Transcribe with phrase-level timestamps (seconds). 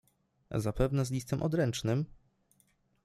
[0.55, 2.05] Zapewne z listem odręcznym?